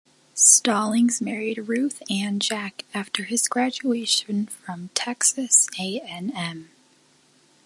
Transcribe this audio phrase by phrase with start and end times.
[0.33, 6.71] Stallings married Ruth Ann Jack after his graduation from Texas A and M.